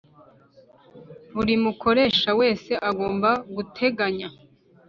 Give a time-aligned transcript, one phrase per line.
[1.33, 4.27] Buri mukoresha wese agomba guteganya